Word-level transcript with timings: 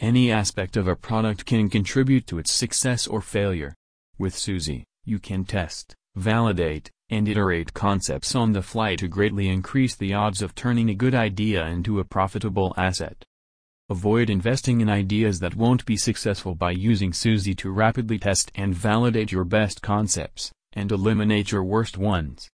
Any 0.00 0.30
aspect 0.30 0.76
of 0.76 0.86
a 0.86 0.94
product 0.94 1.44
can 1.44 1.68
contribute 1.68 2.28
to 2.28 2.38
its 2.38 2.52
success 2.52 3.08
or 3.08 3.20
failure. 3.20 3.74
With 4.16 4.36
Suzy, 4.38 4.84
you 5.04 5.18
can 5.18 5.44
test, 5.44 5.96
validate, 6.14 6.88
and 7.10 7.26
iterate 7.26 7.74
concepts 7.74 8.36
on 8.36 8.52
the 8.52 8.62
fly 8.62 8.94
to 8.94 9.08
greatly 9.08 9.48
increase 9.48 9.96
the 9.96 10.14
odds 10.14 10.40
of 10.40 10.54
turning 10.54 10.88
a 10.88 10.94
good 10.94 11.16
idea 11.16 11.66
into 11.66 11.98
a 11.98 12.04
profitable 12.04 12.74
asset. 12.76 13.24
Avoid 13.90 14.30
investing 14.30 14.80
in 14.80 14.88
ideas 14.88 15.40
that 15.40 15.56
won't 15.56 15.84
be 15.84 15.96
successful 15.96 16.54
by 16.54 16.70
using 16.70 17.12
Suzy 17.12 17.54
to 17.56 17.72
rapidly 17.72 18.20
test 18.20 18.52
and 18.54 18.76
validate 18.76 19.32
your 19.32 19.44
best 19.44 19.82
concepts, 19.82 20.52
and 20.74 20.92
eliminate 20.92 21.50
your 21.50 21.64
worst 21.64 21.98
ones. 21.98 22.48